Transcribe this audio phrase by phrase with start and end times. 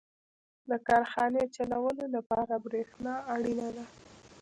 [0.69, 3.85] •د کارخانې چلولو لپاره برېښنا اړینه ده.